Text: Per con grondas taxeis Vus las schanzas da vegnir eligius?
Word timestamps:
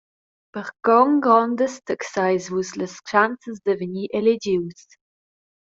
Per 0.55 0.67
con 0.87 1.11
grondas 1.25 1.75
taxeis 1.91 2.45
Vus 2.53 2.69
las 2.79 2.93
schanzas 2.99 3.57
da 3.65 3.73
vegnir 3.81 4.09
eligius? 4.21 4.81